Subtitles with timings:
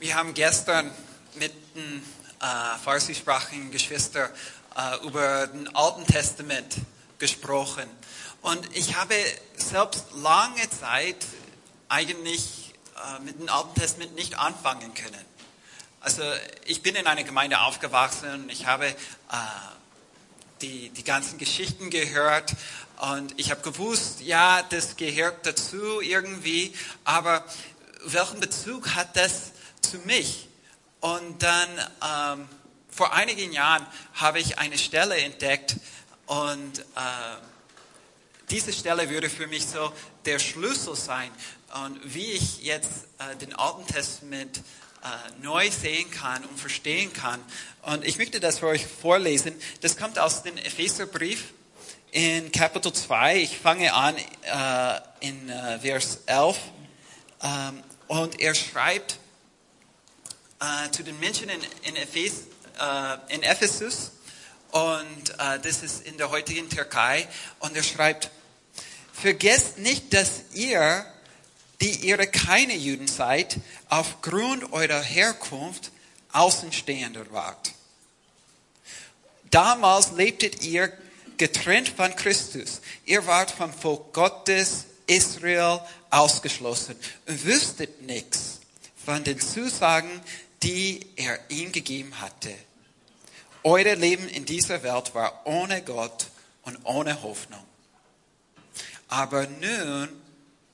[0.00, 0.90] Wir haben gestern
[1.34, 2.02] mit den
[2.40, 4.30] äh, farsischsprachigen Geschwistern
[4.74, 6.74] äh, über den Alten Testament
[7.18, 7.84] gesprochen.
[8.40, 9.14] Und ich habe
[9.56, 11.18] selbst lange Zeit
[11.90, 15.24] eigentlich äh, mit dem Alten Testament nicht anfangen können.
[16.00, 16.22] Also
[16.64, 18.94] ich bin in einer Gemeinde aufgewachsen und ich habe äh,
[20.62, 22.54] die, die ganzen Geschichten gehört
[23.12, 26.72] und ich habe gewusst, ja, das gehört dazu irgendwie,
[27.04, 27.44] aber
[28.06, 29.52] welchen Bezug hat das
[29.90, 30.48] zu mich?
[31.00, 31.68] Und dann
[32.38, 32.48] ähm,
[32.90, 35.76] vor einigen Jahren habe ich eine Stelle entdeckt
[36.26, 36.82] und äh,
[38.50, 39.92] diese Stelle würde für mich so
[40.26, 41.30] der Schlüssel sein
[41.84, 47.40] und wie ich jetzt äh, den Alten Testament äh, neu sehen kann und verstehen kann.
[47.82, 49.54] Und ich möchte das für euch vorlesen.
[49.80, 51.54] Das kommt aus dem Epheserbrief
[52.10, 53.38] in Kapitel 2.
[53.38, 56.58] Ich fange an äh, in äh, Vers 11.
[57.42, 59.20] Ähm, und er schreibt
[60.60, 62.44] äh, zu den Menschen in, in, Ephes,
[62.78, 64.12] äh, in Ephesus.
[64.70, 67.26] Und äh, das ist in der heutigen Türkei.
[67.58, 68.30] Und er schreibt,
[69.12, 71.04] vergesst nicht, dass ihr,
[71.80, 73.56] die ihr keine Juden seid,
[73.88, 75.90] aufgrund eurer Herkunft
[76.32, 77.72] Außenstehender wart.
[79.50, 80.92] Damals lebtet ihr
[81.38, 82.80] getrennt von Christus.
[83.04, 86.94] Ihr wart vom Volk Gottes, Israel, ausgeschlossen
[87.26, 88.60] und wüsstet nichts
[89.04, 90.20] von den Zusagen,
[90.62, 92.54] die er ihm gegeben hatte.
[93.62, 96.28] Euer Leben in dieser Welt war ohne Gott
[96.62, 97.64] und ohne Hoffnung.
[99.08, 100.08] Aber nun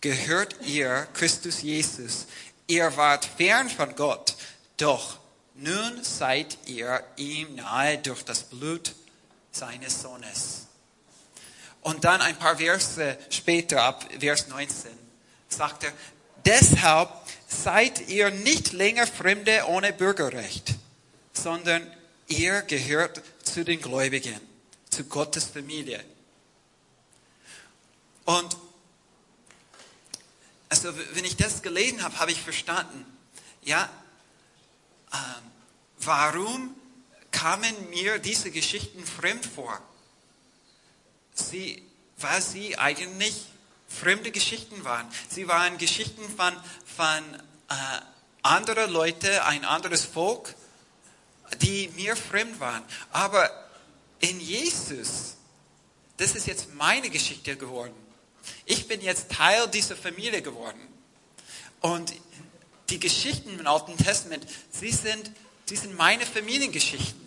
[0.01, 2.27] gehört ihr Christus Jesus.
[2.67, 4.37] Ihr wart fern von Gott,
[4.77, 5.19] doch
[5.55, 8.95] nun seid ihr ihm nahe durch das Blut
[9.53, 10.67] seines Sohnes.
[11.81, 14.91] Und dann ein paar Verse später, ab Vers 19,
[15.49, 15.93] sagt er,
[16.45, 17.11] deshalb
[17.47, 20.75] seid ihr nicht länger Fremde ohne Bürgerrecht,
[21.33, 21.87] sondern
[22.27, 24.41] ihr gehört zu den Gläubigen,
[24.91, 26.05] zu Gottes Familie.
[28.25, 28.57] Und
[30.69, 33.07] also wenn ich das gelesen habe, habe ich verstanden,
[33.63, 33.89] ja,
[35.13, 35.17] äh,
[36.01, 36.75] warum
[37.31, 39.81] kamen mir diese Geschichten fremd vor.
[41.35, 41.83] Sie,
[42.17, 43.47] weil sie eigentlich
[43.89, 45.07] fremde Geschichten waren.
[45.29, 46.55] Sie waren Geschichten von,
[46.97, 47.35] von
[47.69, 47.75] äh,
[48.43, 50.55] anderen Leuten, ein anderes Volk,
[51.61, 52.83] die mir fremd waren.
[53.13, 53.51] Aber
[54.21, 55.37] in Jesus,
[56.17, 57.95] das ist jetzt meine Geschichte geworden.
[58.65, 60.81] Ich bin jetzt Teil dieser Familie geworden.
[61.81, 62.13] Und
[62.91, 65.31] die Geschichten im Alten Testament, sie sind,
[65.67, 67.21] sie sind meine Familiengeschichten.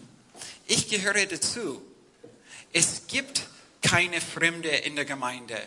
[0.68, 1.82] Ich gehöre dazu.
[2.72, 3.48] Es gibt
[3.82, 5.58] keine Fremde in der Gemeinde.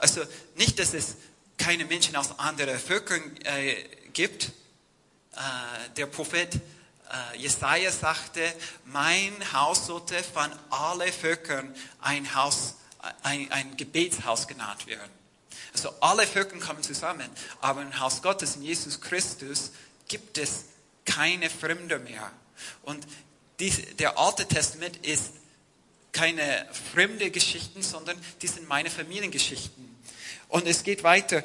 [0.00, 0.22] Also
[0.56, 1.16] nicht, dass es
[1.58, 3.74] keine Menschen aus anderen Völkern äh,
[4.12, 4.44] gibt.
[4.44, 8.40] Äh, der Prophet äh, Jesaja sagte,
[8.86, 12.76] mein Haus sollte von allen Völkern ein Haus,
[13.22, 15.10] ein, ein Gebetshaus genannt werden.
[15.72, 17.28] Also alle Völker kommen zusammen,
[17.60, 19.70] aber im Haus Gottes, in Jesus Christus,
[20.08, 20.64] gibt es
[21.04, 22.32] keine Fremde mehr.
[22.82, 23.06] Und
[23.60, 25.32] dies, der Alte Testament ist
[26.12, 29.89] keine fremde Geschichten, sondern die sind meine Familiengeschichten.
[30.50, 31.42] Und es geht weiter.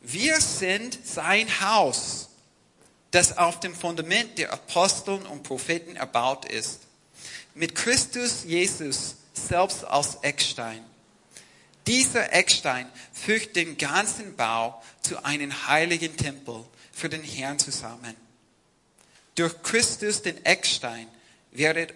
[0.00, 2.30] Wir sind sein Haus,
[3.10, 6.80] das auf dem Fundament der Aposteln und Propheten erbaut ist.
[7.54, 10.82] Mit Christus Jesus selbst als Eckstein.
[11.86, 18.16] Dieser Eckstein fügt den ganzen Bau zu einem heiligen Tempel für den Herrn zusammen.
[19.34, 21.06] Durch Christus, den Eckstein,
[21.50, 21.94] werdet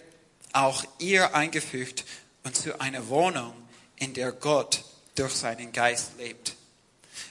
[0.51, 2.05] auch ihr eingefügt
[2.43, 3.53] und zu einer Wohnung,
[3.97, 4.83] in der Gott
[5.15, 6.55] durch seinen Geist lebt.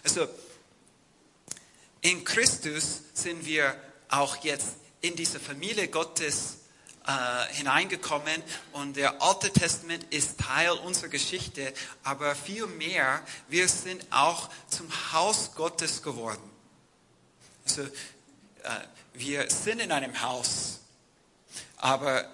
[0.02, 0.26] Also,
[2.00, 3.74] in Christus sind wir
[4.08, 6.58] auch jetzt in diese Familie Gottes
[7.06, 11.72] äh, hineingekommen und der Alte Testament ist Teil unserer Geschichte,
[12.02, 16.50] aber viel mehr, wir sind auch zum Haus Gottes geworden.
[17.66, 17.88] Also, äh,
[19.14, 20.80] wir sind in einem Haus,
[21.76, 22.28] aber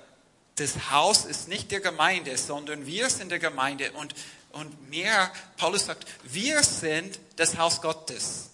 [0.57, 3.93] das Haus ist nicht der Gemeinde, sondern wir sind der Gemeinde.
[3.93, 4.15] Und,
[4.53, 8.51] und mehr, Paulus sagt, wir sind das Haus Gottes.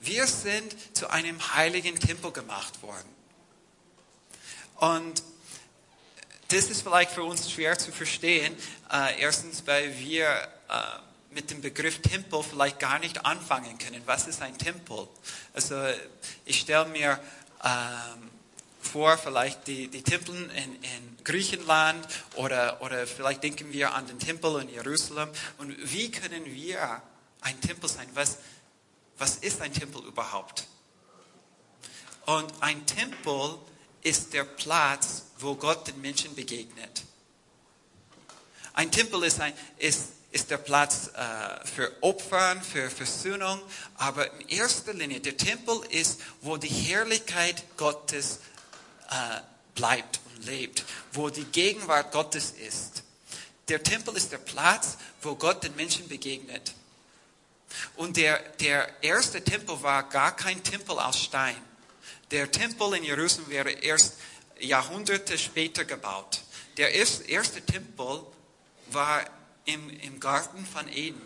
[0.00, 3.08] Wir sind zu einem heiligen Tempel gemacht worden.
[4.76, 5.22] Und
[6.48, 8.56] das ist vielleicht für uns schwer zu verstehen.
[8.90, 14.02] Äh, erstens, weil wir äh, mit dem Begriff Tempel vielleicht gar nicht anfangen können.
[14.06, 15.06] Was ist ein Tempel?
[15.52, 15.76] Also
[16.44, 17.20] ich stelle mir
[17.62, 18.29] ähm,
[18.80, 24.18] vor, vielleicht die, die Tempel in, in Griechenland oder, oder vielleicht denken wir an den
[24.18, 25.28] Tempel in Jerusalem.
[25.58, 27.02] Und wie können wir
[27.40, 28.08] ein Tempel sein?
[28.14, 28.38] Was,
[29.18, 30.66] was ist ein Tempel überhaupt?
[32.26, 33.58] Und ein Tempel
[34.02, 37.02] ist der Platz, wo Gott den Menschen begegnet.
[38.72, 43.60] Ein Tempel ist, ein, ist, ist der Platz äh, für Opfern, für Versöhnung,
[43.96, 48.40] aber in erster Linie, der Tempel ist, wo die Herrlichkeit Gottes
[49.10, 49.40] äh,
[49.74, 53.02] bleibt und lebt, wo die Gegenwart Gottes ist.
[53.68, 56.74] Der Tempel ist der Platz, wo Gott den Menschen begegnet.
[57.96, 61.56] Und der, der erste Tempel war gar kein Tempel aus Stein.
[62.30, 64.14] Der Tempel in Jerusalem wäre erst
[64.58, 66.42] Jahrhunderte später gebaut.
[66.76, 68.22] Der erste Tempel
[68.90, 69.24] war
[69.64, 71.20] im, im Garten von Eden.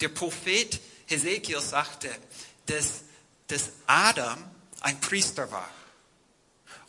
[0.00, 2.14] Der Prophet Hesekiel sagte,
[2.66, 3.02] dass,
[3.48, 4.42] dass Adam
[4.80, 5.68] ein Priester war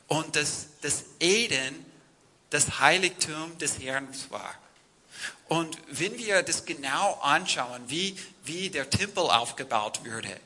[0.10, 1.86] und dass, dass Eden
[2.50, 4.54] das Heiligtum des Herrn war.
[5.48, 10.40] Und wenn wir das genau anschauen, wie, wie der Tempel aufgebaut würde,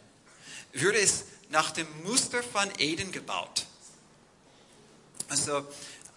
[0.73, 3.65] würde es nach dem Muster von Eden gebaut.
[5.29, 5.59] Also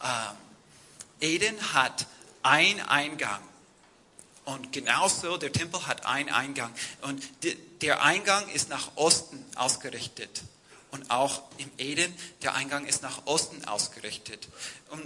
[0.03, 2.07] äh, Eden hat
[2.43, 3.43] einen Eingang.
[4.45, 6.73] Und genauso, der Tempel hat einen Eingang.
[7.03, 7.23] Und
[7.83, 10.43] der Eingang ist nach Osten ausgerichtet.
[10.91, 14.49] Und auch im Eden, der Eingang ist nach Osten ausgerichtet.
[14.91, 15.03] Und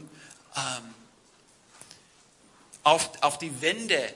[0.56, 0.94] ähm,
[2.82, 4.14] auf, auf die Wände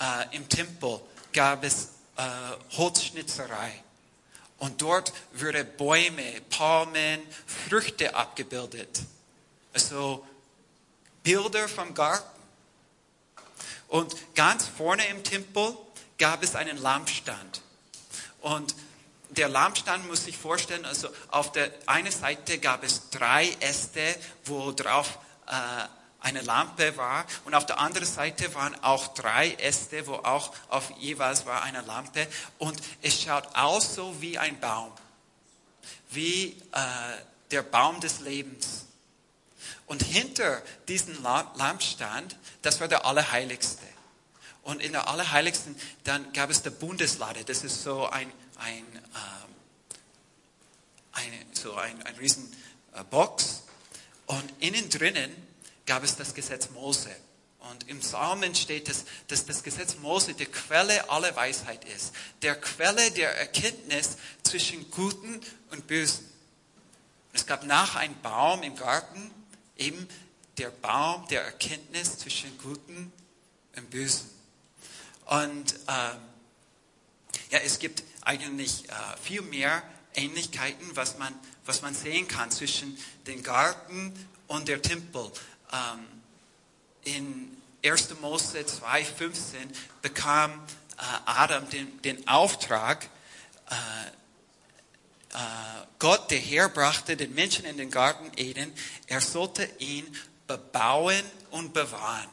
[0.00, 1.00] äh, im Tempel
[1.32, 2.22] gab es äh,
[2.76, 3.82] Holzschnitzerei.
[4.58, 9.02] Und dort würde Bäume, Palmen, Früchte abgebildet.
[9.72, 10.26] Also
[11.22, 12.24] Bilder vom Garten.
[13.88, 15.76] Und ganz vorne im Tempel
[16.18, 17.62] gab es einen Lampstand.
[18.40, 18.74] Und
[19.34, 24.02] der Lampstand muss sich vorstellen, also auf der einen Seite gab es drei Äste,
[24.44, 25.52] wo drauf äh,
[26.20, 30.90] eine Lampe war und auf der anderen Seite waren auch drei Äste, wo auch auf
[30.98, 32.26] jeweils war eine Lampe
[32.58, 34.90] und es schaut aus so wie ein Baum,
[36.10, 36.80] wie äh,
[37.50, 38.86] der Baum des Lebens.
[39.86, 43.84] Und hinter diesem Lampstand, das war der Allerheiligste.
[44.64, 47.44] Und in der Allerheiligsten, dann gab es der Bundeslade.
[47.44, 49.54] Das ist so ein, ein, ähm,
[51.12, 52.50] eine, so ein, ein riesen
[52.94, 53.62] äh, Box.
[54.26, 55.30] Und innen drinnen
[55.84, 57.14] gab es das Gesetz Mose.
[57.70, 62.14] Und im Psalmen steht, dass, dass das Gesetz Mose die Quelle aller Weisheit ist.
[62.42, 65.40] Der Quelle der Erkenntnis zwischen Guten
[65.70, 66.26] und Bösen.
[67.34, 69.30] Es gab nach einem Baum im Garten
[69.76, 70.08] eben
[70.58, 73.12] der Baum der Erkenntnis zwischen Guten
[73.76, 74.30] und Bösen.
[75.26, 76.16] Und ähm,
[77.50, 78.92] ja, es gibt eigentlich äh,
[79.22, 79.82] viel mehr
[80.14, 81.34] Ähnlichkeiten, was man,
[81.64, 84.12] was man sehen kann zwischen dem Garten
[84.46, 85.30] und der Tempel.
[85.72, 86.06] Ähm,
[87.04, 88.20] in 1.
[88.20, 89.32] Mose 2,15
[90.02, 93.08] bekam äh, Adam den, den Auftrag,
[93.70, 93.74] äh,
[95.34, 95.36] äh,
[95.98, 98.72] Gott, der Herr, brachte den Menschen in den Garten Eden,
[99.06, 100.06] er sollte ihn
[100.46, 102.28] bebauen und bewahren.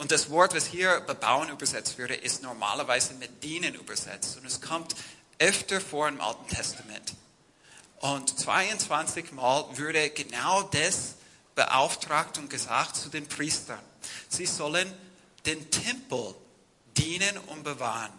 [0.00, 4.38] Und das Wort, was hier bebauen übersetzt würde, ist normalerweise mit dienen übersetzt.
[4.38, 4.96] Und es kommt
[5.38, 7.12] öfter vor im Alten Testament.
[7.98, 11.16] Und 22 Mal würde genau das
[11.54, 13.78] beauftragt und gesagt zu den Priestern.
[14.30, 14.90] Sie sollen
[15.44, 16.34] den Tempel
[16.96, 18.12] dienen und bewahren.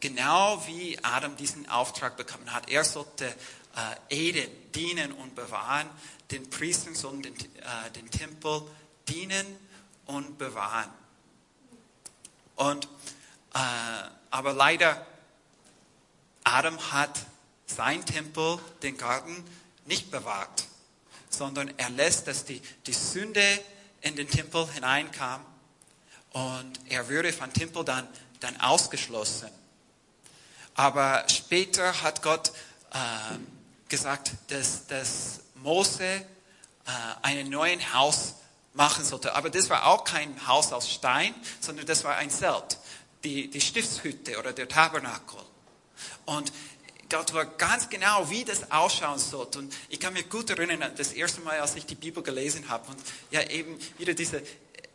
[0.00, 2.68] Genau wie Adam diesen Auftrag bekommen hat.
[2.68, 5.88] Er sollte äh, Eden dienen und bewahren.
[6.32, 8.62] Den Priestern sollen den, äh, den Tempel
[9.08, 9.69] dienen
[10.10, 10.90] und bewahren.
[12.56, 12.86] Und,
[13.54, 13.58] äh,
[14.30, 15.06] aber leider,
[16.44, 17.26] Adam hat
[17.66, 19.44] sein Tempel, den Garten,
[19.86, 20.66] nicht bewahrt,
[21.28, 23.42] sondern er lässt, dass die, die Sünde
[24.00, 25.44] in den Tempel hineinkam
[26.32, 28.06] und er würde vom Tempel dann,
[28.40, 29.50] dann ausgeschlossen.
[30.74, 32.52] Aber später hat Gott
[32.92, 33.38] äh,
[33.88, 36.24] gesagt, dass, dass Mose äh,
[37.22, 38.34] einen neuen Haus
[38.74, 39.34] machen sollte.
[39.34, 42.78] Aber das war auch kein Haus aus Stein, sondern das war ein Zelt,
[43.24, 45.40] die, die Stiftshütte oder der Tabernakel.
[46.26, 46.52] Und
[47.10, 49.58] Gott war ganz genau, wie das ausschauen sollte.
[49.58, 52.88] Und ich kann mich gut erinnern, das erste Mal, als ich die Bibel gelesen habe
[52.88, 52.98] und
[53.32, 54.42] ja eben wieder diese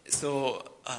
[0.08, 0.92] so äh,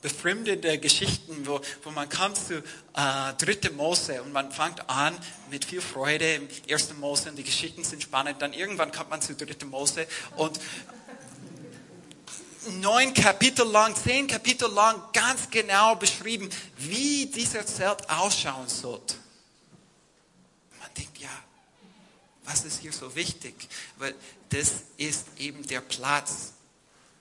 [0.00, 5.14] befremdende Geschichten, wo, wo man kommt zu äh, dritte Mose und man fängt an
[5.50, 8.40] mit viel Freude im ersten Mose und die Geschichten sind spannend.
[8.40, 10.58] Dann irgendwann kommt man zu dritte Mose und
[12.68, 19.16] neun Kapitel lang, zehn Kapitel lang ganz genau beschrieben, wie dieser Zelt ausschauen sollte.
[20.78, 21.30] Man denkt, ja,
[22.44, 23.54] was ist hier so wichtig?
[23.96, 24.14] Weil
[24.50, 26.52] das ist eben der Platz,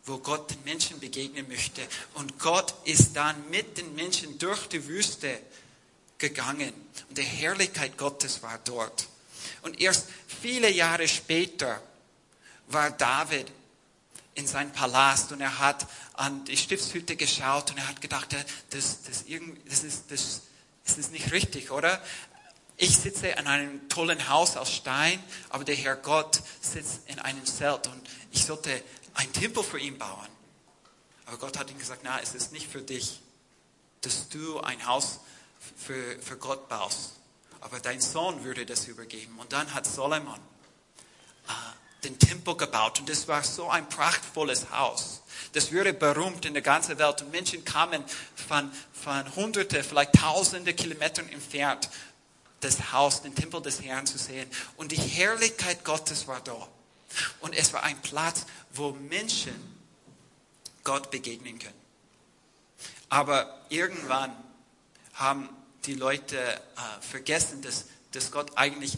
[0.05, 1.81] wo Gott den Menschen begegnen möchte.
[2.15, 5.39] Und Gott ist dann mit den Menschen durch die Wüste
[6.17, 6.73] gegangen.
[7.09, 9.07] Und die Herrlichkeit Gottes war dort.
[9.61, 10.07] Und erst
[10.41, 11.81] viele Jahre später
[12.67, 13.49] war David
[14.35, 19.01] in seinem Palast und er hat an die Stiftshütte geschaut und er hat gedacht, das,
[19.01, 20.41] das, das, ist, das,
[20.85, 22.01] das ist nicht richtig, oder?
[22.77, 27.45] Ich sitze in einem tollen Haus aus Stein, aber der Herr Gott sitzt in einem
[27.45, 30.27] Zelt und ich sollte ein Tempel für ihn bauen.
[31.25, 33.21] Aber Gott hat ihm gesagt, na, es ist nicht für dich,
[34.01, 35.19] dass du ein Haus
[35.77, 37.13] für, für Gott baust.
[37.61, 39.37] Aber dein Sohn würde das übergeben.
[39.39, 40.39] Und dann hat Solomon
[41.47, 41.51] äh,
[42.03, 45.21] den Tempel gebaut und das war so ein prachtvolles Haus.
[45.53, 48.03] Das wurde berühmt in der ganzen Welt und Menschen kamen
[48.35, 51.89] von, von hunderte, vielleicht tausende Kilometern entfernt,
[52.59, 54.49] das Haus, den Tempel des Herrn zu sehen.
[54.77, 56.67] Und die Herrlichkeit Gottes war da.
[57.41, 59.53] Und es war ein Platz, wo Menschen
[60.83, 61.81] Gott begegnen können.
[63.09, 64.35] Aber irgendwann
[65.13, 65.49] haben
[65.85, 68.97] die Leute äh, vergessen, dass, dass Gott eigentlich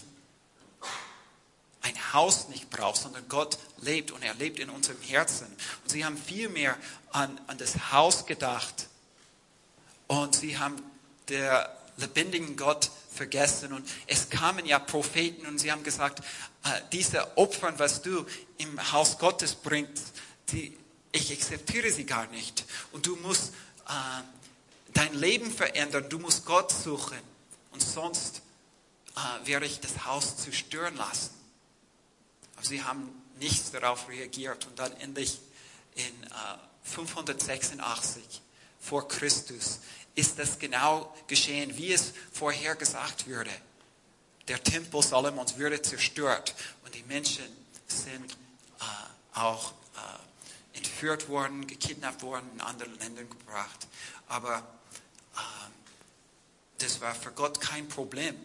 [1.86, 5.46] ein Haus nicht braucht, sondern Gott lebt und er lebt in unserem Herzen.
[5.84, 6.75] Und sie haben viel mehr
[7.12, 8.88] an, an das Haus gedacht
[10.08, 10.82] und sie haben
[11.30, 13.72] der lebendigen Gott vergessen.
[13.72, 16.20] Und es kamen ja Propheten und sie haben gesagt,
[16.63, 18.25] äh, diese Opfern, was du
[18.58, 20.13] im Haus Gottes bringst,
[20.50, 20.75] die,
[21.12, 22.65] ich akzeptiere sie gar nicht.
[22.94, 23.54] Und du musst
[23.88, 24.24] äh,
[24.94, 27.20] dein Leben verändern, du musst Gott suchen.
[27.72, 28.42] Und sonst
[29.15, 31.45] äh, werde ich das Haus zerstören lassen.
[32.65, 34.65] Sie haben nichts darauf reagiert.
[34.67, 35.39] Und dann endlich
[35.95, 38.41] in äh, 586
[38.79, 39.79] vor Christus
[40.15, 43.51] ist das genau geschehen, wie es vorher gesagt wurde.
[44.48, 47.45] Der Tempel Salomons würde zerstört und die Menschen
[47.88, 48.34] sind
[48.79, 53.88] äh, auch äh, entführt worden, gekidnappt worden, in andere Länder gebracht.
[54.27, 54.57] Aber
[55.36, 55.39] äh,
[56.77, 58.36] das war für Gott kein Problem.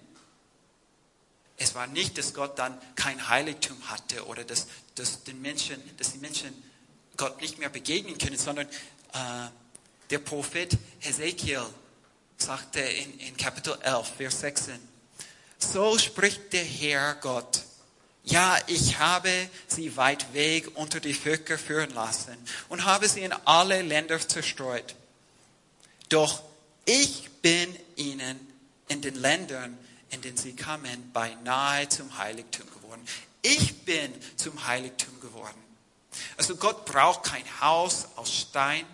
[1.62, 6.12] Es war nicht, dass Gott dann kein Heiligtum hatte oder dass, dass, den Menschen, dass
[6.12, 6.50] die Menschen
[7.18, 9.48] Gott nicht mehr begegnen können, sondern äh,
[10.08, 11.66] der Prophet Hesekiel
[12.38, 14.74] sagte in, in Kapitel 11, Vers 16,
[15.58, 17.60] so spricht der Herr Gott.
[18.24, 19.30] Ja, ich habe
[19.66, 22.38] sie weit weg unter die Völker führen lassen
[22.70, 24.94] und habe sie in alle Länder zerstreut.
[26.08, 26.42] Doch
[26.86, 28.40] ich bin ihnen
[28.88, 29.76] in den Ländern,
[30.10, 33.06] in denen sie kamen, beinahe zum Heiligtum geworden.
[33.42, 35.62] Ich bin zum Heiligtum geworden.
[36.36, 38.84] Also Gott braucht kein Haus aus Stein,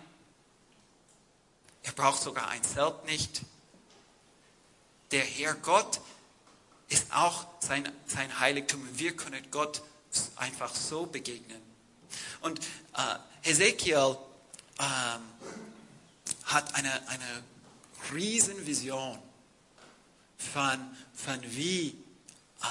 [1.83, 3.41] er braucht sogar ein Zelt nicht.
[5.11, 6.01] Der Herr Gott
[6.89, 8.85] ist auch sein, sein Heiligtum.
[8.93, 9.81] Wir können Gott
[10.35, 11.61] einfach so begegnen.
[12.41, 14.17] Und äh, Hesekiel
[14.79, 15.21] ähm,
[16.43, 17.43] hat eine, eine
[18.13, 19.17] riesen Vision
[20.37, 20.79] von,
[21.13, 21.89] von wie
[22.61, 22.65] äh,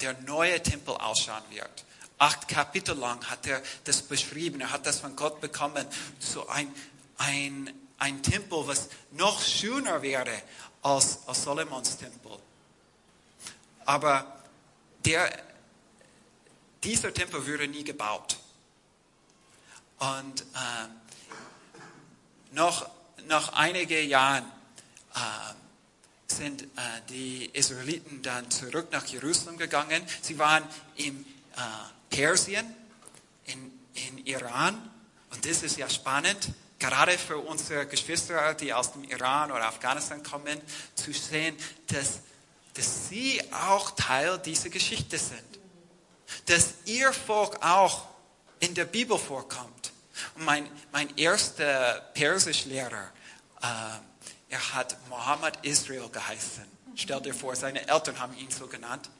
[0.00, 1.84] der neue Tempel ausschauen wird.
[2.18, 4.60] Acht Kapitel lang hat er das beschrieben.
[4.60, 5.86] Er hat das von Gott bekommen.
[6.18, 6.72] So ein,
[7.18, 10.42] ein ein Tempel, was noch schöner wäre
[10.82, 12.38] als, als Solomons Tempel.
[13.86, 14.42] Aber
[15.04, 15.30] der,
[16.82, 18.38] dieser Tempel würde nie gebaut.
[19.98, 20.88] Und äh,
[22.52, 22.90] noch,
[23.26, 24.44] nach einigen Jahren
[25.14, 25.18] äh,
[26.26, 26.66] sind äh,
[27.08, 30.02] die Israeliten dann zurück nach Jerusalem gegangen.
[30.22, 30.64] Sie waren
[30.96, 31.24] in
[31.56, 32.66] äh, Persien,
[33.46, 34.90] in, in Iran.
[35.30, 40.22] Und das ist ja spannend gerade für unsere Geschwister, die aus dem Iran oder Afghanistan
[40.22, 40.60] kommen,
[40.94, 42.20] zu sehen, dass,
[42.74, 45.40] dass sie auch Teil dieser Geschichte sind.
[46.46, 48.06] Dass ihr Volk auch
[48.60, 49.92] in der Bibel vorkommt.
[50.34, 53.10] Und mein, mein erster Persischlehrer,
[53.62, 53.66] äh,
[54.54, 56.64] er hat Mohammed Israel geheißen.
[56.94, 59.10] Stell dir vor, seine Eltern haben ihn so genannt.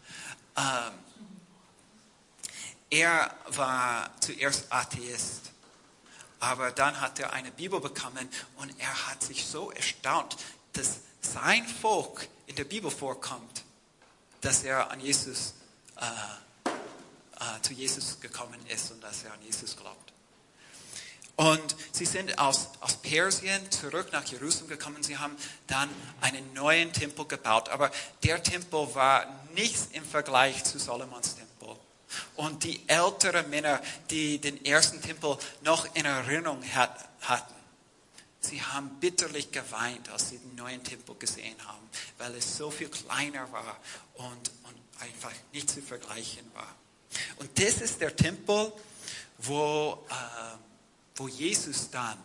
[0.57, 0.93] Ähm,
[2.91, 5.55] er war zuerst Atheist
[6.45, 10.37] aber dann hat er eine Bibel bekommen und er hat sich so erstaunt,
[10.75, 13.65] dass sein Volk in der Bibel vorkommt,
[14.43, 15.55] dass er an Jesus,
[15.97, 16.71] äh,
[17.41, 20.14] äh, zu Jesus gekommen ist und dass er an Jesus glaubt.
[21.37, 25.03] Und sie sind aus, aus Persien zurück nach Jerusalem gekommen.
[25.03, 25.37] Sie haben
[25.67, 25.89] dann
[26.21, 27.69] einen neuen Tempel gebaut.
[27.71, 27.91] Aber
[28.23, 31.77] der Tempel war nichts im Vergleich zu Solomons Tempel.
[32.37, 37.55] Und die älteren Männer, die den ersten Tempel noch in Erinnerung hat, hatten,
[38.39, 41.89] sie haben bitterlich geweint, als sie den neuen Tempel gesehen haben,
[42.19, 43.77] weil es so viel kleiner war
[44.15, 46.73] und, und einfach nicht zu vergleichen war.
[47.37, 48.73] Und das ist der Tempel,
[49.39, 50.74] wo, äh,
[51.17, 52.19] wo Jesus dann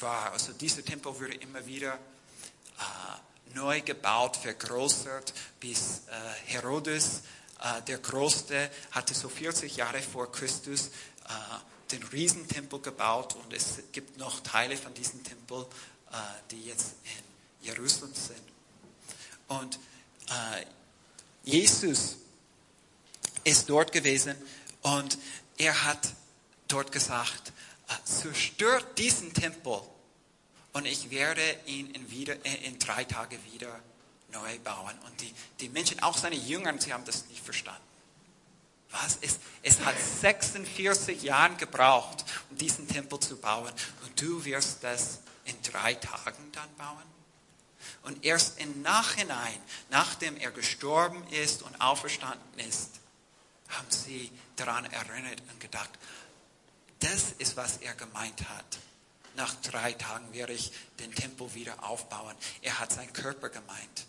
[0.00, 0.32] war.
[0.32, 7.22] Also dieser Tempel wurde immer wieder äh, neu gebaut, vergrößert, bis äh, Herodes
[7.60, 13.78] äh, der Größte, hatte so 40 Jahre vor Christus äh, den Riesentempel gebaut und es
[13.92, 15.66] gibt noch Teile von diesem Tempel,
[16.10, 16.16] äh,
[16.50, 18.42] die jetzt in Jerusalem sind.
[19.48, 19.78] Und
[20.28, 20.66] äh,
[21.44, 22.16] Jesus
[23.44, 24.34] ist dort gewesen
[24.82, 25.18] und
[25.56, 26.08] er hat
[26.66, 27.52] dort gesagt,
[28.04, 29.80] zerstört diesen Tempel
[30.72, 33.80] und ich werde ihn in, wieder, äh, in drei Tagen wieder
[34.32, 34.94] neu bauen.
[35.06, 37.80] Und die, die Menschen, auch seine Jünger, sie haben das nicht verstanden.
[38.90, 39.18] Was?
[39.20, 43.72] Es, es hat 46 Jahre gebraucht, um diesen Tempel zu bauen.
[44.04, 47.02] Und du wirst das in drei Tagen dann bauen?
[48.02, 49.58] Und erst im Nachhinein,
[49.90, 52.90] nachdem er gestorben ist und auferstanden ist,
[53.68, 55.90] haben sie daran erinnert und gedacht,
[57.00, 58.78] das ist, was er gemeint hat.
[59.36, 62.34] Nach drei Tagen werde ich den Tempel wieder aufbauen.
[62.62, 64.06] Er hat seinen Körper gemeint.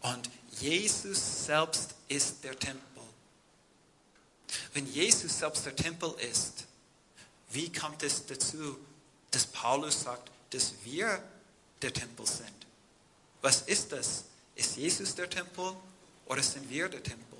[0.00, 0.28] Und
[0.60, 3.02] Jesus selbst ist der Tempel.
[4.74, 6.66] Wenn Jesus selbst der Tempel ist,
[7.50, 8.76] wie kommt es dazu,
[9.30, 11.22] dass Paulus sagt, dass wir
[11.80, 12.66] der Tempel sind?
[13.40, 14.24] Was ist das?
[14.56, 15.76] Ist Jesus der Tempel
[16.26, 17.38] oder sind wir der Tempel?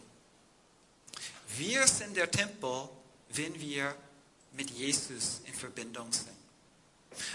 [1.56, 2.88] Wir sind der Tempel,
[3.30, 3.94] wenn wir
[4.54, 6.28] mit Jesus in Verbindung sind.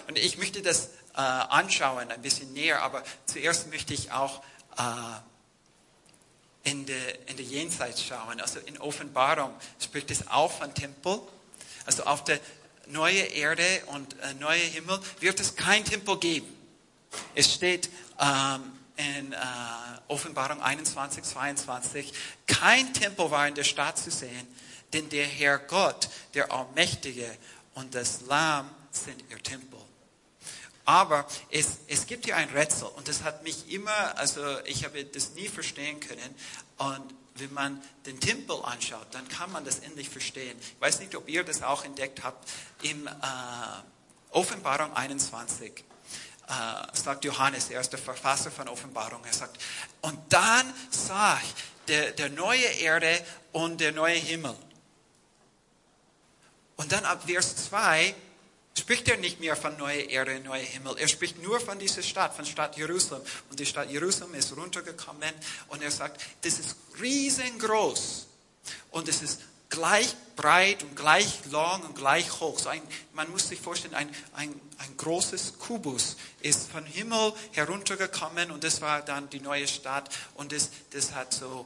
[0.08, 4.44] Und ich möchte das äh, anschauen, ein bisschen näher, aber zuerst möchte ich auch
[4.78, 4.82] äh,
[6.70, 8.42] in der in der Jenseits schauen.
[8.42, 11.22] Also in Offenbarung spricht es auch von Tempel.
[11.86, 12.40] Also auf der
[12.88, 16.48] neuen Erde und äh, neue Himmel wird es kein Tempel geben.
[17.36, 18.62] Es steht ähm,
[18.98, 19.38] in äh,
[20.08, 22.14] Offenbarung 21, 22,
[22.48, 24.48] kein Tempel war in der Stadt zu sehen,
[24.94, 27.29] denn der Herr Gott, der Allmächtige
[27.75, 29.79] und das Lamm sind ihr Tempel.
[30.86, 35.03] Aber es, es gibt hier ein Rätsel und das hat mich immer, also ich habe
[35.03, 36.36] das nie verstehen können.
[36.77, 40.58] Und wenn man den Tempel anschaut, dann kann man das endlich verstehen.
[40.60, 42.50] Ich weiß nicht, ob ihr das auch entdeckt habt.
[42.83, 43.12] Im äh,
[44.31, 45.83] Offenbarung 21
[46.48, 46.53] äh,
[46.94, 49.62] sagt Johannes, er ist der Verfasser von Offenbarung, er sagt,
[50.01, 51.53] und dann sah ich
[51.90, 53.09] der, der neue Erde
[53.51, 54.55] und der neue Himmel.
[56.77, 58.16] Und dann ab Vers 2
[58.77, 60.96] spricht er nicht mehr von neuer Erde, neuer Himmel.
[60.98, 63.24] Er spricht nur von dieser Stadt, von Stadt Jerusalem.
[63.50, 65.33] Und die Stadt Jerusalem ist runtergekommen
[65.68, 68.27] und er sagt, das ist riesengroß
[68.92, 72.59] und es ist gleich breit und gleich lang und gleich hoch.
[72.59, 72.81] So ein,
[73.13, 78.81] man muss sich vorstellen, ein, ein, ein großes Kubus ist vom Himmel heruntergekommen und das
[78.81, 81.66] war dann die neue Stadt und das, das hat so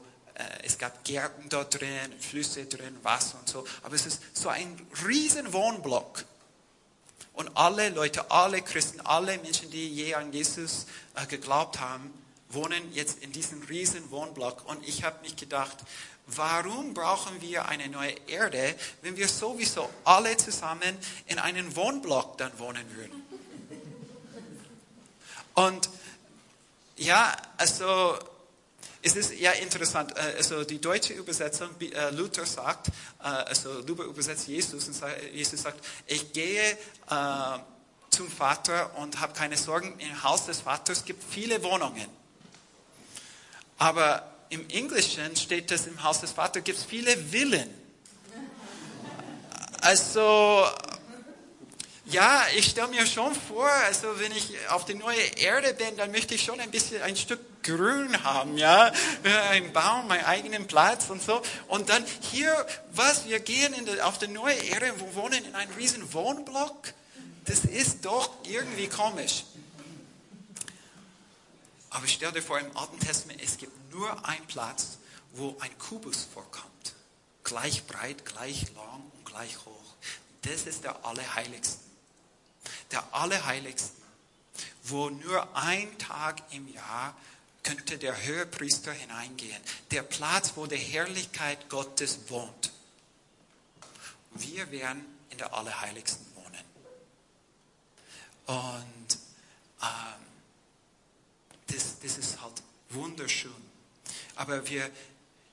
[0.63, 3.65] es gab Gärten dort drin, Flüsse drin, Wasser und so.
[3.83, 6.25] Aber es ist so ein riesen Wohnblock.
[7.33, 12.13] Und alle Leute, alle Christen, alle Menschen, die je an Jesus äh, geglaubt haben,
[12.49, 14.67] wohnen jetzt in diesem riesen Wohnblock.
[14.67, 15.77] Und ich habe mich gedacht,
[16.27, 22.57] warum brauchen wir eine neue Erde, wenn wir sowieso alle zusammen in einem Wohnblock dann
[22.59, 23.21] wohnen würden?
[25.53, 25.89] Und
[26.97, 28.17] ja, also
[29.03, 34.03] es ist ja interessant, äh, also die deutsche Übersetzung, äh, Luther sagt, äh, also Luther
[34.03, 34.95] übersetzt Jesus und
[35.33, 36.77] Jesus sagt, ich gehe
[38.09, 42.07] zum Vater und habe keine Sorgen, im Haus des Vaters gibt viele Wohnungen.
[43.77, 47.69] Aber im Englischen steht das, im Haus des Vaters gibt es viele Villen.
[49.81, 50.67] Also
[52.05, 56.11] ja, ich stelle mir schon vor, also wenn ich auf die neue Erde bin, dann
[56.11, 58.91] möchte ich schon ein bisschen ein Stück Grün haben, ja,
[59.51, 61.43] ein Baum, meinen eigenen Platz und so.
[61.67, 62.53] Und dann hier,
[62.91, 66.93] was, wir gehen die, auf die neue Erde, wir wohnen in einem riesen Wohnblock.
[67.45, 69.43] Das ist doch irgendwie komisch.
[71.91, 74.97] Aber stell dir vor, im Alten Testament, es gibt nur einen Platz,
[75.33, 76.65] wo ein Kubus vorkommt.
[77.43, 79.95] Gleich breit, gleich lang und gleich hoch.
[80.41, 81.90] Das ist der Allerheiligste
[82.91, 84.01] der Allerheiligsten,
[84.83, 87.15] wo nur ein Tag im Jahr
[87.63, 89.61] könnte der Höhepriester hineingehen.
[89.91, 92.71] Der Platz, wo die Herrlichkeit Gottes wohnt.
[94.31, 96.65] Wir werden in der Allerheiligsten wohnen.
[98.47, 99.17] Und
[99.81, 100.25] ähm,
[101.67, 103.51] das, das ist halt wunderschön.
[104.35, 104.89] Aber wir,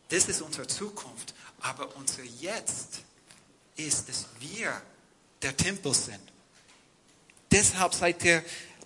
[0.09, 1.35] das ist unsere Zukunft.
[1.61, 3.01] Aber unser Jetzt
[3.77, 4.81] ist, dass wir
[5.42, 6.33] der Tempel sind.
[7.51, 8.43] Deshalb seid ihr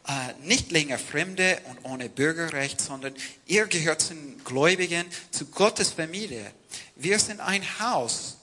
[0.07, 3.15] äh, nicht länger Fremde und ohne Bürgerrecht, sondern
[3.47, 6.51] ihr gehört zu den Gläubigen, zu Gottes Familie.
[6.97, 8.39] Wir sind ein Haus,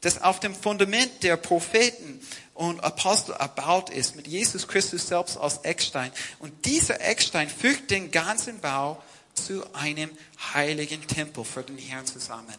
[0.00, 2.20] das auf dem Fundament der Propheten
[2.54, 6.12] und Apostel erbaut ist, mit Jesus Christus selbst als Eckstein.
[6.38, 9.02] Und dieser Eckstein fügt den ganzen Bau
[9.34, 10.10] zu einem
[10.54, 12.54] heiligen Tempel für den Herrn zusammen.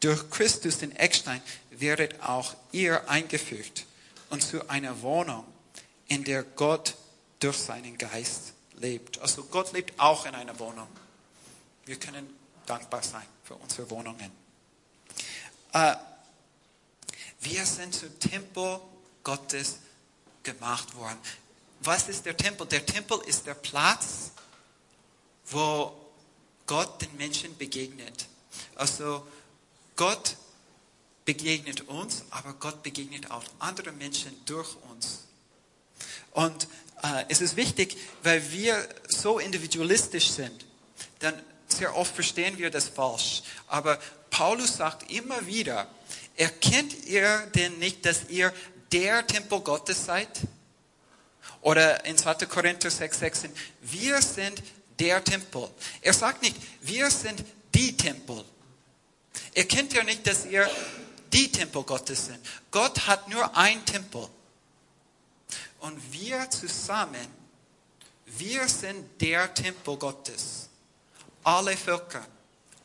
[0.00, 3.86] Durch Christus, den Eckstein, werdet auch ihr eingefügt
[4.28, 5.44] und zu einer Wohnung,
[6.08, 6.94] in der Gott
[7.40, 9.18] durch seinen Geist lebt.
[9.18, 10.88] Also Gott lebt auch in einer Wohnung.
[11.86, 12.28] Wir können
[12.66, 14.30] dankbar sein für unsere Wohnungen.
[15.72, 15.96] Äh,
[17.40, 18.80] wir sind zum Tempel
[19.22, 19.78] Gottes
[20.42, 21.18] gemacht worden.
[21.80, 22.66] Was ist der Tempel?
[22.66, 24.30] Der Tempel ist der Platz,
[25.46, 25.92] wo
[26.66, 28.26] Gott den Menschen begegnet.
[28.76, 29.26] Also
[29.96, 30.36] Gott
[31.24, 35.24] begegnet uns, aber Gott begegnet auch andere Menschen durch uns.
[36.34, 36.68] Und
[37.02, 40.66] äh, es ist wichtig, weil wir so individualistisch sind,
[41.20, 41.34] dann
[41.68, 43.42] sehr oft verstehen wir das falsch.
[43.66, 43.98] Aber
[44.30, 45.86] Paulus sagt immer wieder,
[46.36, 48.52] erkennt ihr denn nicht, dass ihr
[48.92, 50.28] der Tempel Gottes seid?
[51.62, 52.34] Oder in 2.
[52.46, 54.62] Korinther 6, 16, wir sind
[54.98, 55.68] der Tempel.
[56.02, 57.42] Er sagt nicht, wir sind
[57.74, 58.44] die Tempel.
[59.54, 60.68] Erkennt ihr nicht, dass ihr
[61.32, 62.38] die Tempel Gottes sind?
[62.70, 64.28] Gott hat nur ein Tempel.
[65.84, 67.28] Und wir zusammen,
[68.24, 70.70] wir sind der Tempel Gottes.
[71.42, 72.26] Alle Völker,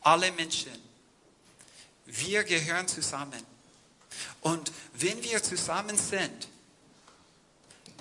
[0.01, 0.77] alle Menschen.
[2.05, 3.41] Wir gehören zusammen.
[4.41, 6.49] Und wenn wir zusammen sind,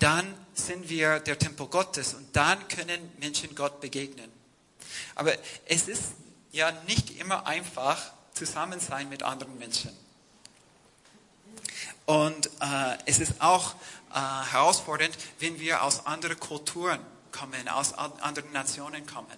[0.01, 4.29] dann sind wir der Tempel Gottes und dann können Menschen Gott begegnen.
[5.15, 5.31] Aber
[5.65, 6.11] es ist
[6.51, 10.08] ja nicht immer einfach, zusammen sein mit anderen Menschen.
[12.09, 13.75] Und äh, es ist auch
[14.11, 16.99] äh, herausfordernd, wenn wir aus anderen Kulturen
[17.31, 19.37] kommen, aus anderen Nationen kommen.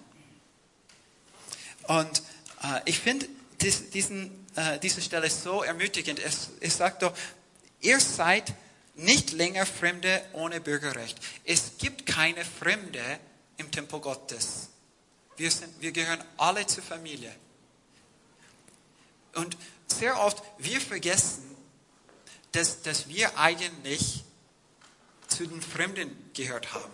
[1.82, 2.22] Und
[2.62, 3.28] äh, ich finde
[3.60, 6.18] dies, diesen, äh, diese Stelle so ermutigend.
[6.18, 7.12] Es, es sagt doch,
[7.82, 8.54] ihr seid
[8.94, 11.18] nicht länger Fremde ohne Bürgerrecht.
[11.44, 13.04] Es gibt keine Fremde
[13.58, 14.70] im Tempel Gottes.
[15.36, 17.36] Wir, sind, wir gehören alle zur Familie.
[19.34, 19.58] Und
[19.88, 21.51] sehr oft, wir vergessen,
[22.52, 24.24] dass, dass wir eigentlich
[25.28, 26.92] zu den Fremden gehört haben.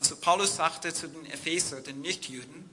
[0.00, 2.68] Also Paulus sagte zu den Epheser, den Nichtjuden,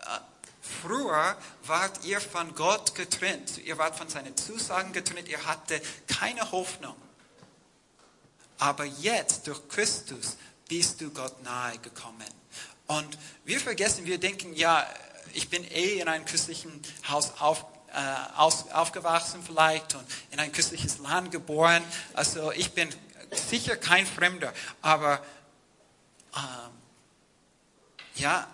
[0.00, 0.18] äh,
[0.60, 6.52] früher wart ihr von Gott getrennt, ihr wart von seinen Zusagen getrennt, ihr hattet keine
[6.52, 6.96] Hoffnung.
[8.58, 10.36] Aber jetzt, durch Christus,
[10.68, 12.28] bist du Gott nahe gekommen.
[12.86, 14.86] Und wir vergessen, wir denken, ja,
[15.32, 20.52] ich bin eh in einem christlichen Haus auf, äh, aus, aufgewachsen vielleicht und in ein
[20.52, 21.82] christliches Land geboren.
[22.14, 22.88] Also ich bin
[23.30, 24.52] sicher kein Fremder.
[24.80, 25.22] Aber
[26.34, 26.70] ähm,
[28.14, 28.46] ja,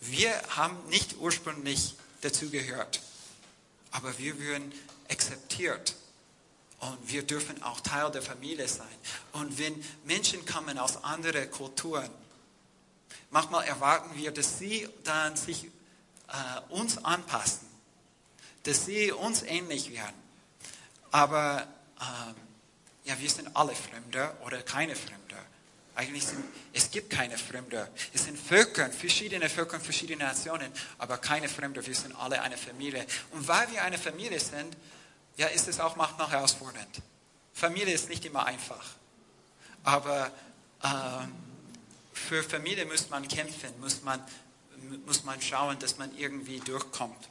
[0.00, 3.00] wir haben nicht ursprünglich dazugehört.
[3.90, 4.72] Aber wir würden
[5.10, 5.94] akzeptiert
[6.80, 8.86] und wir dürfen auch Teil der Familie sein.
[9.32, 12.10] Und wenn Menschen kommen aus anderen Kulturen,
[13.30, 17.67] manchmal erwarten wir, dass sie dann sich äh, uns anpassen,
[18.68, 20.14] dass sie uns ähnlich werden.
[21.10, 21.66] Aber
[22.00, 22.34] ähm,
[23.04, 25.36] ja, wir sind alle Fremde oder keine Fremde.
[25.94, 27.88] Eigentlich sind, es gibt keine Fremde.
[28.12, 31.84] Es sind Völker, verschiedene Völker, verschiedene Nationen, aber keine Fremde.
[31.84, 33.06] Wir sind alle eine Familie.
[33.30, 34.76] Und weil wir eine Familie sind,
[35.38, 37.00] ja, ist es auch manchmal herausfordernd.
[37.54, 38.84] Familie ist nicht immer einfach.
[39.82, 40.30] Aber
[40.82, 40.88] äh,
[42.12, 44.22] für Familie muss man kämpfen, muss man,
[45.06, 47.28] muss man schauen, dass man irgendwie durchkommt.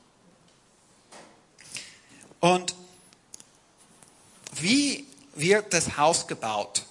[2.40, 2.76] Und
[4.56, 6.84] wie wird das Haus gebaut?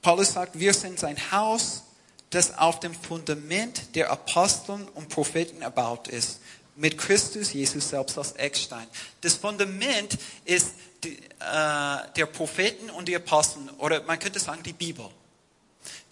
[0.00, 1.82] Paulus sagt, wir sind sein Haus,
[2.30, 6.40] das auf dem Fundament der Aposteln und Propheten erbaut ist
[6.76, 8.86] mit Christus Jesus selbst als Eckstein.
[9.20, 10.72] Das Fundament ist
[11.04, 15.08] die, äh, der Propheten und die Aposteln oder man könnte sagen die Bibel.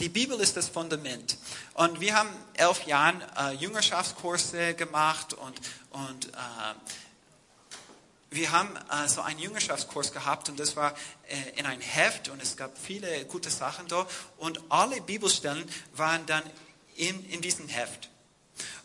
[0.00, 1.38] Die Bibel ist das Fundament.
[1.74, 6.74] Und wir haben elf Jahre äh, Jüngerschaftskurse gemacht und, und äh,
[8.30, 10.94] wir haben äh, so einen Jüngerschaftskurs gehabt und das war
[11.28, 14.06] äh, in ein Heft und es gab viele gute Sachen da
[14.38, 16.42] und alle Bibelstellen waren dann
[16.96, 18.08] in, in diesem Heft.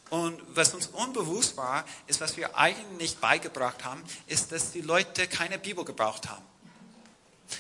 [0.10, 5.28] Und was uns unbewusst war, ist, was wir eigentlich beigebracht haben, ist, dass die Leute
[5.28, 6.44] keine Bibel gebraucht haben.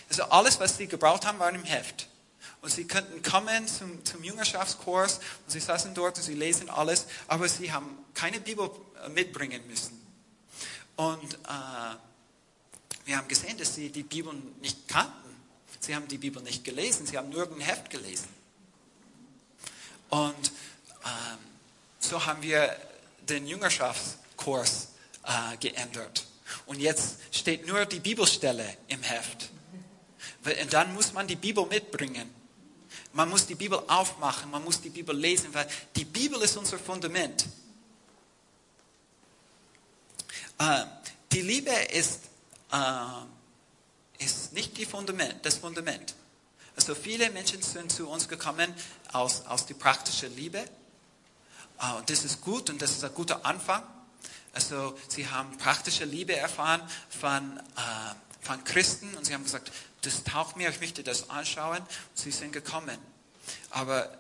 [0.09, 2.07] Also alles, was sie gebraucht haben, war im Heft.
[2.61, 7.05] Und sie könnten kommen zum, zum Jüngerschaftskurs und sie saßen dort und sie lesen alles,
[7.27, 8.71] aber sie haben keine Bibel
[9.03, 10.04] äh, mitbringen müssen.
[10.95, 11.95] Und äh,
[13.05, 15.11] wir haben gesehen, dass sie die Bibel nicht kannten.
[15.79, 18.27] Sie haben die Bibel nicht gelesen, sie haben nur ein Heft gelesen.
[20.09, 20.51] Und
[21.03, 21.37] ähm,
[21.99, 22.75] so haben wir
[23.29, 24.89] den Jüngerschaftskurs
[25.23, 26.25] äh, geändert.
[26.65, 29.49] Und jetzt steht nur die Bibelstelle im Heft.
[30.45, 32.29] Und dann muss man die Bibel mitbringen.
[33.13, 36.77] Man muss die Bibel aufmachen, man muss die Bibel lesen, weil die Bibel ist unser
[36.77, 37.45] Fundament.
[40.57, 40.85] Äh,
[41.31, 42.21] die Liebe ist,
[42.71, 46.15] äh, ist nicht die Fundament, das Fundament.
[46.75, 48.73] Also viele Menschen sind zu uns gekommen
[49.11, 50.59] aus, aus der praktischen Liebe.
[50.59, 53.83] Äh, und das ist gut und das ist ein guter Anfang.
[54.53, 60.23] Also sie haben praktische Liebe erfahren von, äh, von Christen und sie haben gesagt, das
[60.23, 61.79] taucht mir, ich möchte das anschauen.
[61.79, 62.97] Und sie sind gekommen.
[63.71, 64.17] Aber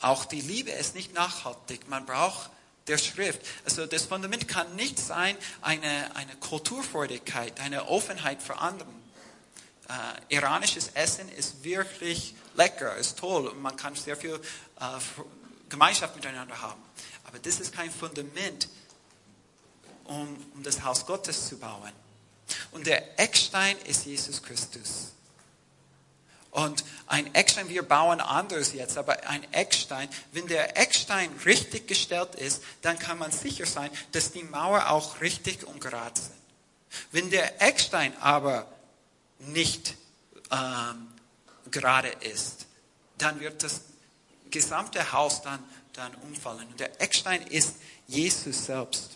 [0.00, 1.88] auch die Liebe ist nicht nachhaltig.
[1.88, 2.50] Man braucht
[2.88, 3.40] der Schrift.
[3.64, 8.94] Also das Fundament kann nicht sein eine, eine Kulturfreudigkeit, eine Offenheit für anderen.
[9.88, 14.98] Äh, iranisches Essen ist wirklich lecker, ist toll und man kann sehr viel äh,
[15.68, 16.82] Gemeinschaft miteinander haben.
[17.24, 18.68] Aber das ist kein Fundament,
[20.04, 21.92] um, um das Haus Gottes zu bauen.
[22.72, 25.12] Und der Eckstein ist Jesus Christus.
[26.50, 32.34] Und ein Eckstein, wir bauen anders jetzt, aber ein Eckstein, wenn der Eckstein richtig gestellt
[32.34, 36.34] ist, dann kann man sicher sein, dass die Mauer auch richtig und gerade sind.
[37.12, 38.66] Wenn der Eckstein aber
[39.38, 39.94] nicht
[40.50, 41.08] ähm,
[41.70, 42.66] gerade ist,
[43.18, 43.82] dann wird das
[44.50, 46.66] gesamte Haus dann, dann umfallen.
[46.68, 49.10] Und der Eckstein ist Jesus selbst.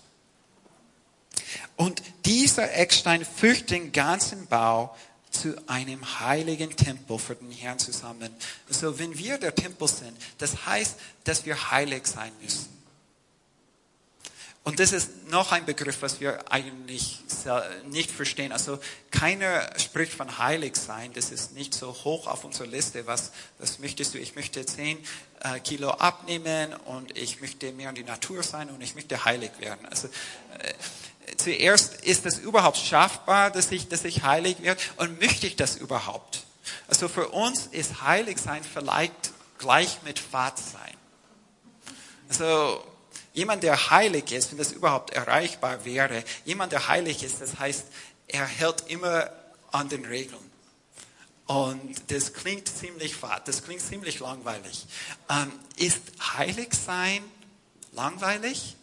[1.77, 4.95] Und dieser Eckstein führt den ganzen Bau
[5.33, 8.31] zu einem heiligen Tempel für den Herrn zusammen.
[8.69, 12.82] Also wenn wir der Tempel sind, das heißt, dass wir heilig sein müssen.
[14.65, 17.19] Und das ist noch ein Begriff, was wir eigentlich
[17.91, 18.53] nicht verstehen.
[18.53, 18.79] Also
[19.11, 21.13] keiner spricht von heilig sein.
[21.15, 23.07] Das ist nicht so hoch auf unserer Liste.
[23.09, 24.19] Was, was möchtest du?
[24.19, 24.99] Ich möchte zehn
[25.41, 29.51] äh, Kilo abnehmen und ich möchte mehr in die Natur sein und ich möchte heilig
[29.59, 29.85] werden.
[29.87, 35.49] Also äh, zuerst ist es überhaupt schaffbar, dass ich, dass ich heilig werde und möchte
[35.49, 36.45] ich das überhaupt?
[36.87, 40.95] Also für uns ist heilig sein vielleicht gleich mit Fahrt sein.
[42.29, 42.85] Also
[43.33, 47.85] jemand, der heilig ist, wenn das überhaupt erreichbar wäre, jemand, der heilig ist, das heißt,
[48.29, 49.31] er hält immer
[49.71, 50.51] an den Regeln.
[51.47, 54.87] Und das klingt ziemlich fad, das klingt ziemlich langweilig.
[55.29, 56.03] Ähm, ist
[56.37, 57.23] heilig sein
[57.93, 58.77] langweilig?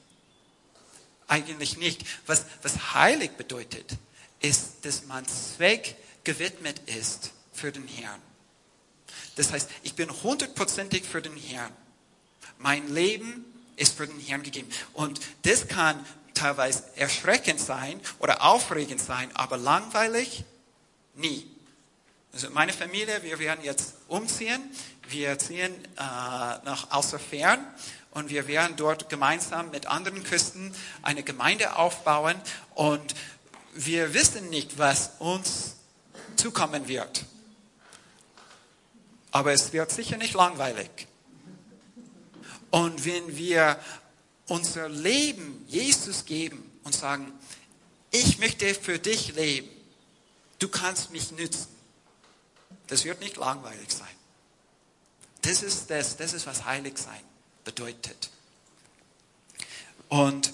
[1.30, 2.06] eigentlich nicht.
[2.26, 3.96] Was, was heilig bedeutet,
[4.42, 8.22] ist, dass man Zweck gewidmet ist für den Herrn.
[9.36, 11.72] Das heißt, ich bin hundertprozentig für den Herrn.
[12.58, 13.46] Mein Leben
[13.80, 14.70] ist für den Herrn gegeben.
[14.94, 20.44] Und das kann teilweise erschreckend sein oder aufregend sein, aber langweilig
[21.16, 21.50] nie.
[22.34, 24.62] Also meine Familie, wir werden jetzt umziehen.
[25.10, 27.60] Wir ziehen äh, nach Außerfern
[28.12, 32.36] und wir werden dort gemeinsam mit anderen Christen eine Gemeinde aufbauen
[32.76, 33.16] und
[33.74, 35.76] wir wissen nicht, was uns
[36.36, 37.26] zukommen wird.
[39.32, 41.08] Aber es wird sicher nicht langweilig.
[42.72, 43.80] Und wenn wir
[44.48, 47.32] unser Leben Jesus geben und sagen,
[48.12, 49.70] ich möchte für dich leben,
[50.60, 51.68] du kannst mich nützen,
[52.88, 54.08] das wird nicht langweilig sein.
[55.42, 57.22] Das ist das, das ist was heilig sein
[57.64, 58.32] bedeutet.
[60.08, 60.54] Und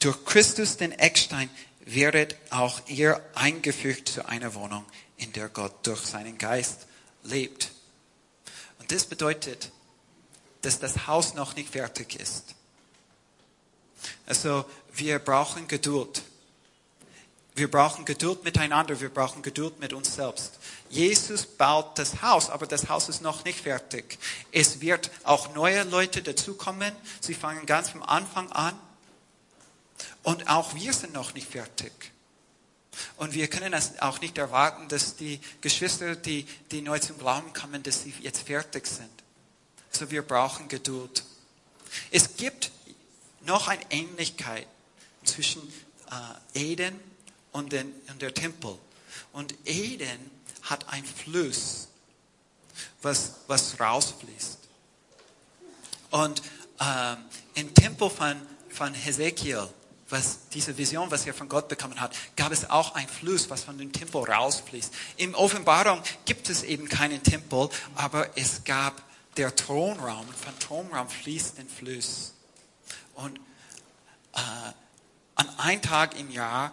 [0.00, 1.48] durch Christus, den Eckstein,
[1.86, 4.84] werdet auch ihr eingefügt zu einer Wohnung,
[5.16, 6.86] in der Gott durch seinen Geist
[7.22, 7.70] lebt.
[8.78, 9.70] Und das bedeutet,
[10.64, 12.54] dass das Haus noch nicht fertig ist.
[14.26, 16.22] Also wir brauchen Geduld.
[17.56, 20.58] Wir brauchen Geduld miteinander, wir brauchen Geduld mit uns selbst.
[20.90, 24.18] Jesus baut das Haus, aber das Haus ist noch nicht fertig.
[24.50, 26.92] Es wird auch neue Leute dazukommen.
[27.20, 28.76] Sie fangen ganz vom Anfang an.
[30.24, 31.92] Und auch wir sind noch nicht fertig.
[33.16, 37.52] Und wir können es auch nicht erwarten, dass die Geschwister, die, die neu zum Glauben
[37.52, 39.23] kommen, dass sie jetzt fertig sind.
[39.96, 41.22] So wir brauchen Geduld.
[42.10, 42.72] Es gibt
[43.46, 44.66] noch eine Ähnlichkeit
[45.22, 45.62] zwischen
[46.54, 46.98] äh, Eden
[47.52, 48.76] und, den, und der Tempel.
[49.32, 50.30] Und Eden
[50.62, 51.88] hat ein Fluss,
[53.02, 54.58] was, was rausfließt.
[56.10, 56.42] Und
[56.80, 57.16] ähm,
[57.54, 58.34] im Tempel von,
[58.70, 59.68] von Hesekiel,
[60.08, 63.62] was diese Vision, was er von Gott bekommen hat, gab es auch ein Fluss, was
[63.62, 64.92] von dem Tempel rausfließt.
[65.18, 69.00] Im Offenbarung gibt es eben keinen Tempel, aber es gab
[69.36, 70.26] der Thronraum.
[70.60, 72.34] Thronraum fließt ein Fluss.
[73.14, 73.38] Und
[74.34, 74.40] äh,
[75.34, 76.72] an einem Tag im Jahr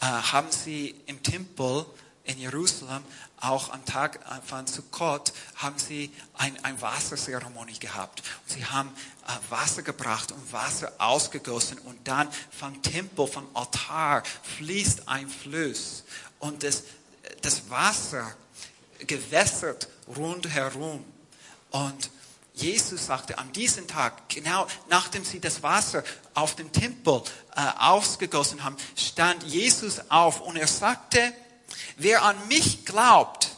[0.00, 1.86] äh, haben sie im Tempel
[2.24, 3.04] in Jerusalem,
[3.40, 8.22] auch am Tag von Sukkot, haben sie ein, ein Wasserzeremonie gehabt.
[8.44, 8.88] Und sie haben
[9.26, 14.22] äh, Wasser gebracht und Wasser ausgegossen und dann vom Tempel, vom Altar
[14.56, 16.04] fließt ein Fluss.
[16.38, 16.84] Und das,
[17.42, 18.34] das Wasser
[19.06, 21.04] gewässert rundherum.
[21.74, 22.08] Und
[22.52, 27.20] Jesus sagte an diesem Tag, genau nachdem sie das Wasser auf den Tempel
[27.56, 31.32] äh, ausgegossen haben, stand Jesus auf und er sagte,
[31.96, 33.50] wer an mich glaubt,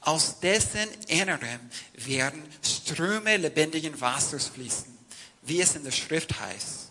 [0.00, 1.60] aus dessen Innerem
[1.92, 4.96] werden Ströme lebendigen Wassers fließen,
[5.42, 6.90] wie es in der Schrift heißt.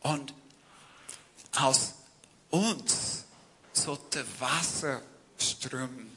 [0.00, 0.32] Und
[1.54, 1.96] aus
[2.48, 3.24] uns
[3.74, 5.02] sollte Wasser
[5.36, 6.10] strömen.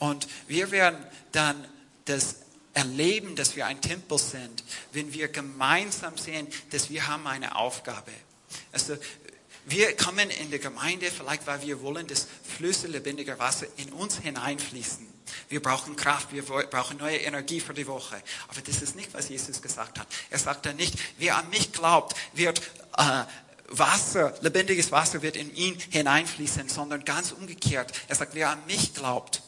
[0.00, 0.98] Und wir werden
[1.30, 1.68] dann
[2.04, 2.36] das
[2.74, 8.12] erleben, dass wir ein Tempel sind, wenn wir gemeinsam sehen, dass wir haben eine Aufgabe.
[8.72, 8.96] Also
[9.66, 14.18] wir kommen in die Gemeinde vielleicht, weil wir wollen, dass Flüsse lebendiger Wasser in uns
[14.18, 15.06] hineinfließen.
[15.48, 18.22] Wir brauchen Kraft, wir brauchen neue Energie für die Woche.
[18.48, 20.06] Aber das ist nicht, was Jesus gesagt hat.
[20.30, 22.60] Er sagt dann nicht, wer an mich glaubt, wird
[22.98, 23.24] äh,
[23.68, 27.92] Wasser, lebendiges Wasser wird in ihn hineinfließen, sondern ganz umgekehrt.
[28.08, 29.42] Er sagt, wer an mich glaubt,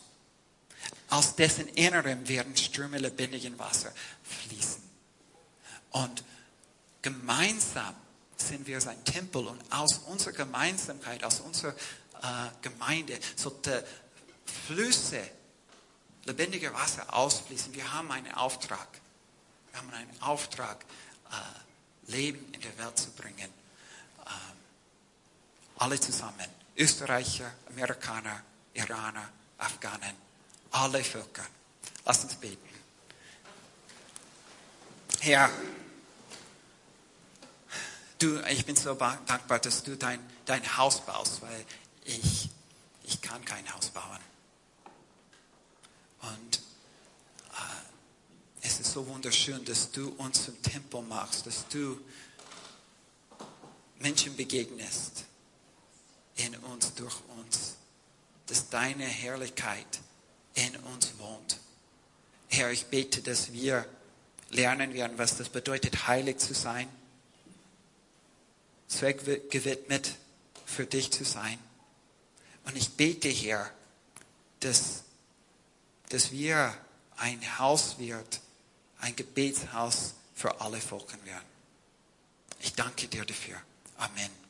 [1.10, 3.92] aus dessen Innerem werden Ströme lebendigen Wasser
[4.22, 4.82] fließen.
[5.90, 6.24] Und
[7.02, 7.94] gemeinsam
[8.36, 11.74] sind wir sein Tempel und aus unserer Gemeinsamkeit, aus unserer
[12.22, 13.86] äh, Gemeinde sollte
[14.66, 15.22] Flüsse
[16.24, 17.72] lebendiger Wasser ausfließen.
[17.74, 18.88] Wir haben einen Auftrag.
[19.70, 20.84] Wir haben einen Auftrag,
[21.30, 23.50] äh, Leben in der Welt zu bringen.
[24.26, 24.56] Ähm,
[25.78, 26.46] alle zusammen.
[26.76, 28.42] Österreicher, Amerikaner,
[28.74, 30.14] Iraner, Afghanen,
[30.70, 31.46] alle Völker.
[32.04, 32.68] Lass uns beten.
[35.20, 35.50] Herr,
[38.18, 41.64] du, ich bin so dankbar, dass du dein, dein Haus baust, weil
[42.04, 42.48] ich,
[43.04, 44.20] ich kann kein Haus bauen.
[46.22, 46.58] Und
[47.52, 52.00] äh, es ist so wunderschön, dass du uns zum Tempel machst, dass du
[53.98, 55.24] Menschen begegnest
[56.36, 57.76] in uns, durch uns,
[58.46, 59.86] dass deine Herrlichkeit
[60.56, 61.60] in uns wohnt.
[62.48, 63.86] Herr, ich bete, dass wir
[64.50, 66.88] lernen werden, was das bedeutet, heilig zu sein,
[68.88, 70.16] zweckgewidmet
[70.64, 71.58] für dich zu sein.
[72.64, 73.70] Und ich bete, Herr,
[74.60, 75.04] dass,
[76.08, 76.76] dass wir
[77.16, 78.40] ein Haus wird,
[79.00, 81.44] ein Gebetshaus für alle Volken werden.
[82.60, 83.60] Ich danke dir dafür.
[83.98, 84.45] Amen.